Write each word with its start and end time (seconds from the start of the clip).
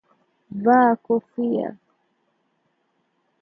Vaa 0.63 0.89
kofia 1.05 1.69